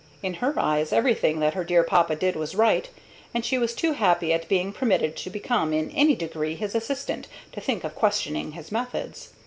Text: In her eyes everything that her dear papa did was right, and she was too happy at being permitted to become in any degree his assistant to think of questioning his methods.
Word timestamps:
In 0.23 0.33
her 0.41 0.55
eyes 0.57 0.91
everything 0.91 1.41
that 1.41 1.53
her 1.53 1.63
dear 1.63 1.83
papa 1.83 2.15
did 2.15 2.35
was 2.35 2.55
right, 2.55 2.89
and 3.35 3.45
she 3.45 3.59
was 3.59 3.75
too 3.75 3.91
happy 3.93 4.33
at 4.33 4.47
being 4.49 4.73
permitted 4.73 5.15
to 5.17 5.29
become 5.29 5.73
in 5.73 5.91
any 5.91 6.15
degree 6.15 6.55
his 6.55 6.73
assistant 6.73 7.27
to 7.51 7.61
think 7.61 7.83
of 7.83 7.93
questioning 7.93 8.53
his 8.53 8.71
methods. 8.71 9.29